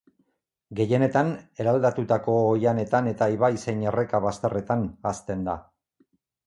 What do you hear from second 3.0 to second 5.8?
eta ibai zein erreka bazterretan hazten da.